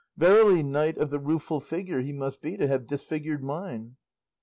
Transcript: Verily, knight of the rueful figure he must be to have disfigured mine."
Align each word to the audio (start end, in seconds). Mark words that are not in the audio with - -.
Verily, 0.17 0.63
knight 0.63 0.97
of 0.97 1.11
the 1.11 1.19
rueful 1.19 1.59
figure 1.59 1.99
he 2.01 2.11
must 2.11 2.41
be 2.41 2.57
to 2.57 2.65
have 2.67 2.87
disfigured 2.87 3.43
mine." 3.43 3.97